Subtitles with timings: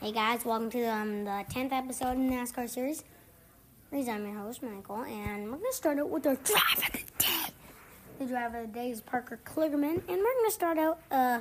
[0.00, 3.02] Hey guys, welcome to um, the 10th episode in the NASCAR series.
[3.92, 7.02] I'm your host, Michael, and we're going to start out with our drive of the
[7.18, 7.52] day.
[8.20, 11.40] The drive of the day is Parker Kligerman, and we're going to start out uh,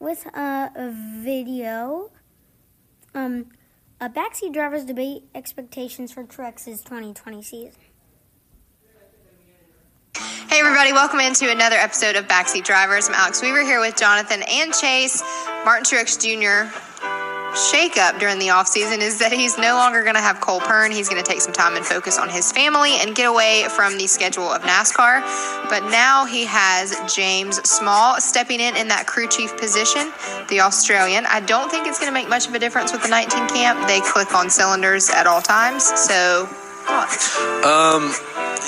[0.00, 0.90] with uh, a
[1.22, 2.10] video.
[3.14, 3.46] Um,
[4.00, 7.72] a backseat drivers debate expectations for Truex's 2020 season.
[10.48, 13.06] Hey everybody, welcome into another episode of Backseat Drivers.
[13.06, 15.22] I'm Alex Weaver here with Jonathan and Chase.
[15.64, 16.89] Martin Truex Jr.
[17.54, 20.90] shakeup during the offseason is that he's no longer going to have Cole Pearn.
[20.90, 23.98] He's going to take some time and focus on his family and get away from
[23.98, 25.20] the schedule of NASCAR.
[25.68, 30.12] But now he has James Small stepping in in that crew chief position,
[30.48, 31.26] the Australian.
[31.26, 33.86] I don't think it's going to make much of a difference with the 19 camp.
[33.86, 35.84] They click on cylinders at all times.
[35.84, 36.46] So,
[36.86, 37.36] thoughts?
[37.64, 38.12] Um,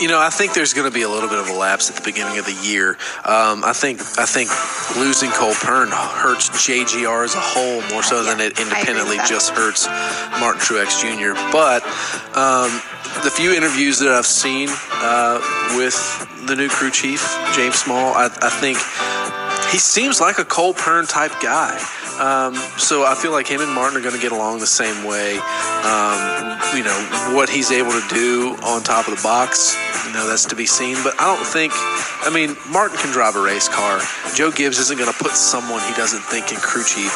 [0.00, 1.96] you know, I think there's going to be a little bit of a lapse at
[1.96, 2.96] the beginning of the year.
[3.24, 4.50] Um, I think I think
[4.96, 9.86] losing Cole Pearn hurts JGR as a whole more so than it independently just hurts
[10.38, 11.34] Martin Truex Jr.
[11.52, 11.82] But
[12.36, 12.70] um,
[13.24, 14.68] the few interviews that I've seen
[15.02, 15.40] uh,
[15.76, 15.96] with
[16.46, 17.20] the new crew chief
[17.54, 18.78] James Small, I, I think
[19.72, 21.78] he seems like a Cole Pearn type guy.
[22.20, 25.04] Um, so I feel like him and Martin are going to get along the same
[25.04, 25.38] way.
[25.38, 26.98] Um, you know
[27.34, 29.74] what he's able to do on top of the box.
[30.06, 30.96] You know that's to be seen.
[31.02, 31.72] But I don't think.
[32.22, 34.00] I mean, Martin can drive a race car.
[34.34, 37.10] Joe Gibbs isn't going to put someone he doesn't think can crew chief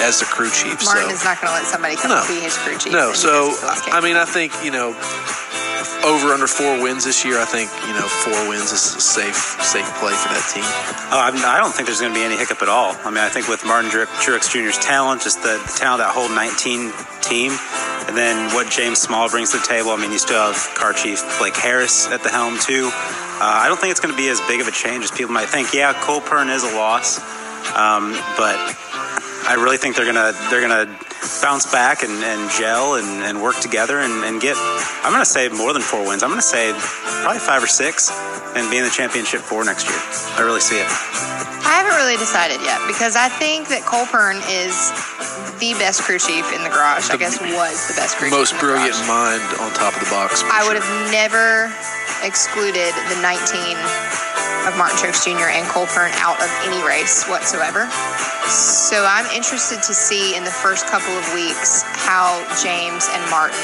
[0.00, 0.82] as the crew chief.
[0.84, 1.14] Martin so.
[1.14, 2.24] is not going to let somebody come No.
[2.26, 2.92] be his crew chief.
[2.92, 4.96] No, so he does it I mean, I think you know,
[6.04, 7.38] over under four wins this year.
[7.38, 10.66] I think you know four wins is a safe safe play for that team.
[11.14, 12.96] Oh, I'm, I don't think there's going to be any hiccup at all.
[13.04, 16.28] I mean, I think with Martin Truex Jr.'s talent, just the, the talent that whole
[16.28, 17.52] 19 team,
[18.08, 19.90] and then what James Small brings to the table.
[19.90, 22.90] I mean, you still have car chief Blake Harris at the helm too.
[22.92, 25.32] Uh, I don't think it's going to be as big of a change as people
[25.32, 25.72] might think.
[25.72, 27.18] Yeah, Cole Pearn is a loss,
[27.76, 28.58] um, but
[29.44, 30.86] I really think they're gonna they're gonna
[31.42, 34.56] bounce back and, and gel and, and work together and, and get.
[35.02, 36.22] I'm gonna say more than four wins.
[36.22, 36.72] I'm gonna say
[37.22, 38.10] probably five or six,
[38.54, 39.98] and be in the championship four next year.
[40.38, 40.88] I really see it.
[41.62, 44.74] I haven't really decided yet because I think that Cole Pearn is
[45.62, 47.08] the best crew chief in the garage.
[47.08, 49.08] I guess was the best crew Most chief in the brilliant garage.
[49.08, 50.42] mind on top of the box.
[50.42, 51.70] for I would have never
[52.26, 53.78] excluded the 19
[54.66, 55.50] of Martin Truex Jr.
[55.50, 57.90] and Cole Pearn out of any race whatsoever.
[58.46, 63.58] So I'm interested to see in the first couple of weeks how James and Martin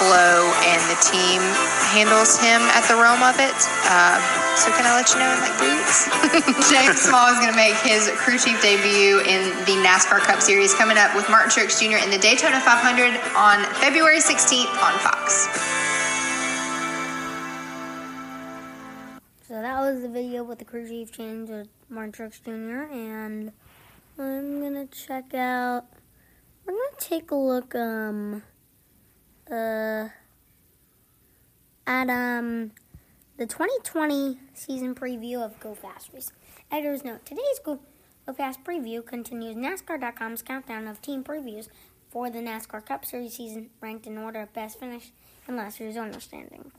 [0.00, 1.44] flow and the team
[1.92, 3.52] handles him at the realm of it.
[3.84, 4.16] Uh,
[4.56, 6.08] so can I let you know in like three weeks?
[6.72, 10.72] James Small is going to make his crew chief debut in the NASCAR Cup Series
[10.74, 12.00] coming up with Martin Truex Jr.
[12.00, 15.69] in the Daytona 500 on February 16th on Fox.
[19.62, 22.90] That was the video with the crew change with Martin Truex Jr.
[22.92, 23.52] And
[24.18, 25.84] I'm gonna check out.
[26.64, 28.42] We're gonna take a look um
[29.50, 30.08] uh
[31.86, 32.72] at um
[33.36, 36.36] the 2020 season preview of Go Fast Racing.
[36.70, 37.80] Editor's note: Today's Go,
[38.26, 41.68] Go Fast preview continues NASCAR.com's countdown of team previews
[42.08, 45.12] for the NASCAR Cup Series season, ranked in order of best finish
[45.46, 46.72] and last year's owner standing.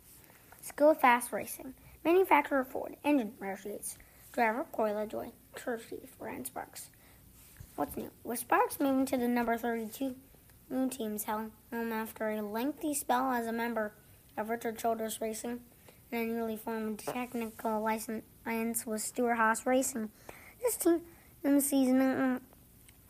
[0.51, 1.73] Let's go fast racing.
[2.03, 2.95] Manufacturer Ford.
[3.03, 3.97] Engine Mercedes.
[4.31, 5.31] Driver Corey LaJoie.
[5.55, 6.89] Chief Ryan Sparks.
[7.75, 8.09] What's new?
[8.23, 10.15] With Sparks moving to the number 32
[10.69, 13.93] new team's helm after a lengthy spell as a member
[14.37, 15.59] of Richard Childress Racing
[16.11, 18.23] and a newly formed technical license
[18.85, 20.09] with Stewart-Haas Racing.
[20.61, 21.01] This team
[21.43, 22.39] in the season uh,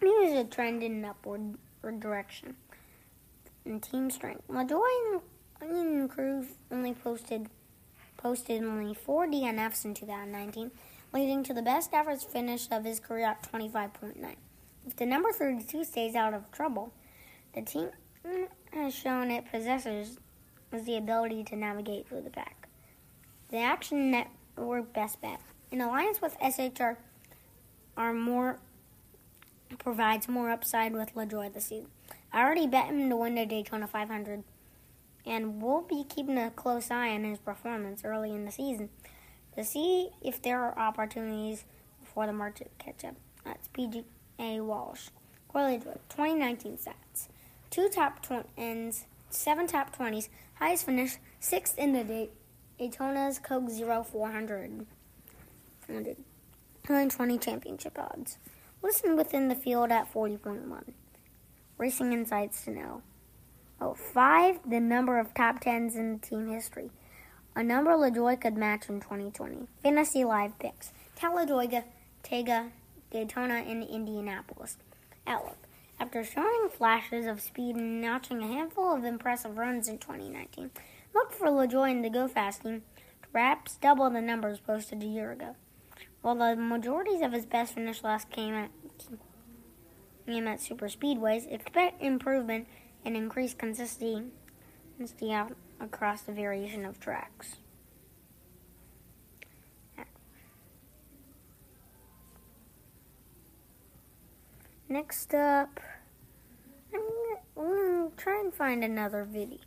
[0.01, 1.57] news a trend in an upward
[1.99, 2.55] direction
[3.65, 4.43] And team strength.
[4.49, 5.21] And,
[5.61, 7.49] and crew only posted
[8.21, 10.71] posted only four DNFs in 2019,
[11.13, 14.35] leading to the best ever finish of his career at 25.9.
[14.85, 16.93] If the number 32 stays out of trouble,
[17.53, 17.89] the team
[18.73, 20.17] has shown it possesses
[20.71, 22.67] the ability to navigate through the pack.
[23.49, 26.97] The Action Network Best Bet, in alliance with SHR,
[27.97, 28.59] are more
[29.79, 31.87] provides more upside with LaJoie this season.
[32.33, 34.43] I already bet him to win the Daytona 500
[35.25, 38.89] and we'll be keeping a close eye on his performance early in the season
[39.55, 41.65] to see if there are opportunities
[41.99, 43.15] before the market catch up.
[43.45, 45.09] That's PGA Walsh.
[45.47, 47.27] Corey LaJoie, 2019 stats.
[47.69, 52.29] Two top 20s, seven top 20s, highest finish, sixth in the Day-
[52.79, 54.85] Daytona's Coke Zero 400.
[55.87, 58.37] 2020 championship odds.
[58.81, 60.93] Listen within the field at 40.1.
[61.77, 63.01] Racing Insights to know.
[63.83, 66.91] Oh, five, the number of top tens in team history.
[67.55, 69.67] A number LaJoie could match in 2020.
[69.81, 70.93] Fantasy Live picks.
[71.15, 71.85] Talladega,
[72.21, 72.69] Tega,
[73.09, 74.77] Daytona, and Indianapolis.
[75.25, 75.57] Outlook.
[75.99, 80.69] after showing flashes of speed and notching a handful of impressive runs in 2019.
[81.15, 82.83] Look for LaJoie and the Go Fast team
[83.23, 85.55] to perhaps double the numbers posted a year ago.
[86.21, 88.69] While the majorities of his best finish last came at
[90.27, 92.67] came at super speedways, expect improvement
[93.03, 94.31] and increase consistency
[95.79, 97.57] across the variation of tracks.
[104.91, 105.79] Next up,
[106.93, 109.59] I'm gonna, I'm gonna try and find another video.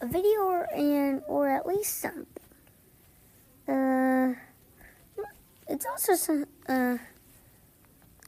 [0.00, 2.26] A video or, and or at least something.
[3.66, 4.34] Uh,
[5.66, 6.46] it's also some.
[6.68, 6.98] Uh,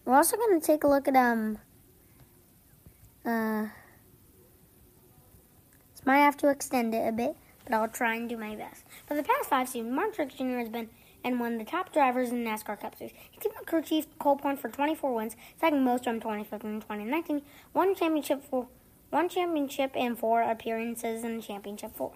[0.09, 1.59] we're also gonna take a look at um.
[3.25, 3.67] Uh,
[6.09, 8.85] might have to extend it a bit, but I'll try and do my best.
[9.07, 10.59] For the past five seasons, Martin Truex Jr.
[10.61, 10.89] has been
[11.23, 13.13] and of the top drivers in NASCAR Cup Series.
[13.31, 17.43] He with crew chief Cole Point for 24 wins, second most from 2015 and 2019,
[17.75, 18.69] one championship for
[19.11, 22.13] one championship and four appearances in the championship four.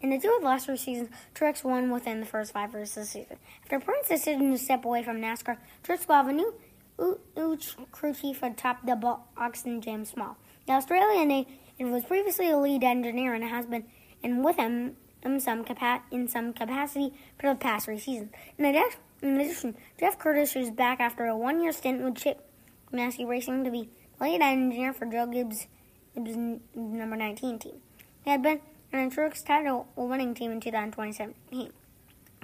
[0.00, 2.96] In the two of the last three seasons, Truex won within the first five races
[2.96, 3.36] of the season.
[3.64, 6.54] After Point's decision to step away from NASCAR, Truex will have a new,
[6.96, 10.36] crew chief atop the box in James Small.
[10.66, 13.84] The Australian native was previously a lead engineer and has been,
[14.22, 18.30] and with him in some, capa- in some capacity for the past three seasons.
[18.58, 22.48] In addition, in addition Jeff Curtis is back after a one-year stint with Chip
[22.92, 23.88] Ganassi Racing to be
[24.20, 25.66] lead engineer for Joe Gibbs'
[26.14, 26.36] Gibbs'
[26.74, 27.80] number 19 team.
[28.24, 28.60] He had been
[28.92, 31.72] on a Truex title winning team in 2017.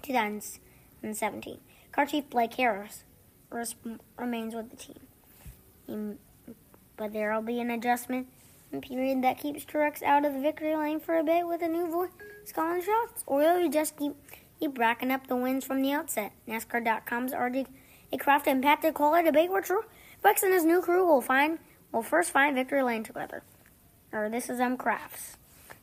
[0.02, 1.58] 2017.
[1.92, 3.04] Car chief Blake Harris
[4.16, 6.18] remains with the team.
[6.96, 8.28] But there will be an adjustment
[8.80, 11.90] period that keeps Truex out of the victory lane for a bit with a new
[11.90, 12.10] voice
[12.54, 14.14] calling shots, or will he just keep
[14.58, 16.32] keep racking up the wins from the outset?
[16.48, 17.66] NASCAR.com's RJ
[18.12, 19.82] a Kraft and Patrick Kohler debate were true.
[20.22, 21.58] Bucks and his new crew will find
[21.92, 23.42] will first find victory lane together.
[24.12, 25.36] Or this is M Crafts.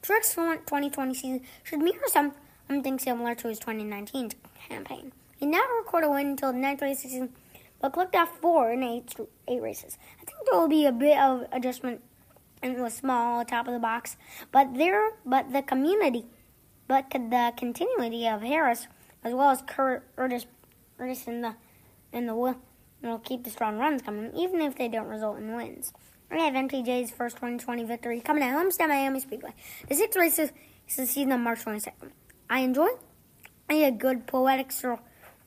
[0.04, 2.34] Truex 2020 season should mirror some
[2.68, 4.32] something similar to his 2019
[4.70, 5.14] campaign.
[5.38, 7.34] He never recorded a win until the race season,
[7.80, 9.16] but clicked off four in eight,
[9.48, 9.98] eight races.
[10.22, 12.02] I think there will be a bit of adjustment
[12.62, 14.18] and was small top of the box,
[14.52, 16.26] but there, but the community,
[16.88, 18.88] but the continuity of Harris
[19.24, 20.46] as well as Curtis,
[20.98, 21.56] Curtis in the
[22.14, 22.56] in the will
[23.02, 25.94] will keep the strong runs coming, even if they don't result in wins.
[26.32, 29.54] We have MTJ's first 2020 victory coming at Homestead Miami Speedway.
[29.88, 30.52] The sixth race is
[30.96, 32.12] the season on March 22nd.
[32.50, 32.90] I enjoy
[33.70, 35.00] a good poetic story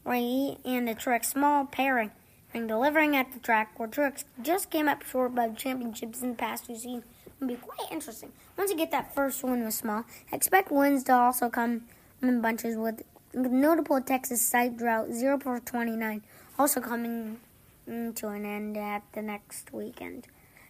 [0.07, 2.13] and the Truex small pairing
[2.53, 6.31] and delivering at the track where Truex just came up short by the championships in
[6.31, 7.05] the past two seasons
[7.39, 8.33] would be quite interesting.
[8.57, 11.83] Once you get that first win with small, expect wins to also come
[12.23, 13.03] in bunches with
[13.33, 16.23] notable Texas site drought 0 for 29
[16.61, 17.39] also coming
[17.87, 20.27] to an end at the next weekend.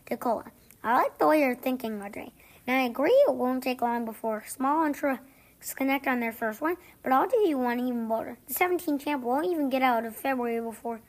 [0.08, 0.50] DeCola.
[0.84, 2.30] I like the way you're thinking, RJ.
[2.66, 5.18] Now I agree it won't take long before Small and Truex
[5.74, 8.38] connect on their first win, but I'll do you one even better.
[8.46, 11.00] The 17 champ won't even get out of February before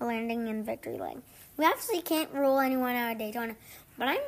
[0.00, 1.22] landing in victory lane.
[1.56, 3.56] We obviously can't rule anyone out of Daytona,
[3.98, 4.20] but I'm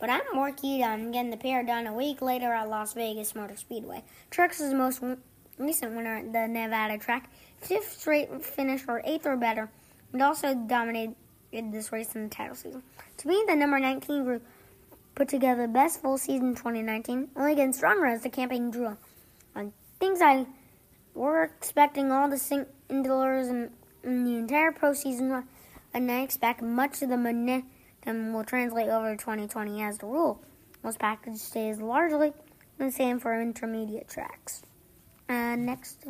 [0.00, 3.34] but I'm more keyed on getting the pair done a week later at Las Vegas
[3.34, 4.02] Motor Speedway.
[4.30, 5.02] Truex is the most
[5.58, 7.30] recent winner at the Nevada track,
[7.60, 9.68] fifth straight finish or eighth or better,
[10.14, 11.16] and also dominated
[11.52, 12.82] this race in the title season.
[13.18, 14.42] To me, the number 19 group
[15.14, 18.96] put together the best full season 2019, only getting stronger as the campaign drew
[19.54, 19.72] on.
[19.98, 20.46] Things I
[21.14, 23.70] were expecting all the Sindlers and
[24.02, 25.44] in the entire postseason,
[25.92, 30.40] and I expect much of the momentum will translate over to 2020 as the rule.
[30.82, 32.32] Most package stays largely
[32.78, 34.62] the same for intermediate tracks.
[35.28, 36.06] Uh, next,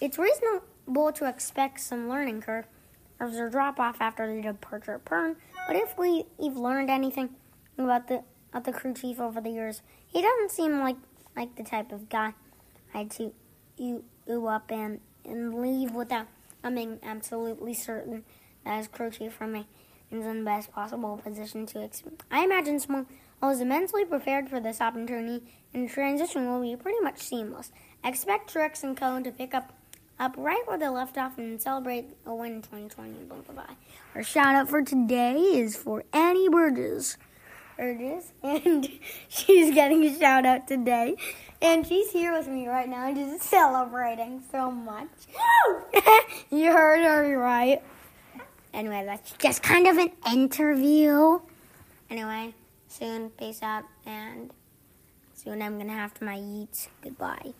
[0.00, 2.66] it's reasonable to expect some learning curve
[3.20, 7.30] as a drop off after the departure of Pearn, but if we've learned anything
[7.78, 10.96] about the about the crew chief over the years, he doesn't seem like
[11.36, 12.34] like the type of guy
[12.94, 13.32] I'd to
[13.76, 14.04] you
[14.46, 16.26] up and and leave without
[16.64, 18.24] I'm absolutely certain
[18.64, 19.66] that his crew chief remains
[20.10, 22.22] in the best possible position to experience.
[22.30, 23.06] I imagine Small
[23.44, 27.70] is immensely prepared for this opportunity, and the transition will be pretty much seamless.
[28.04, 29.72] expect Truex and Cohen to pick up
[30.18, 33.12] up right where they left off and celebrate a win in 2020.
[33.24, 33.74] Bye bye.
[34.14, 37.18] Our shout out for today is for Annie Burgess.
[38.42, 38.88] And
[39.28, 41.16] she's getting a shout out today.
[41.60, 45.08] And she's here with me right now, and just celebrating so much.
[46.50, 47.82] you heard her right.
[48.74, 51.40] Anyway, that's just kind of an interview.
[52.10, 52.54] Anyway,
[52.88, 54.50] soon, peace out, and
[55.34, 56.88] soon I'm gonna have to my eats.
[57.02, 57.54] Goodbye.